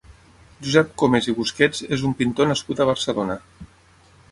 Josep 0.67 0.95
Comes 1.01 1.27
i 1.33 1.35
Busquets 1.41 1.83
és 1.99 2.07
un 2.09 2.17
pintor 2.23 2.51
nascut 2.55 2.81
a 2.87 2.91
Barcelona. 2.93 3.39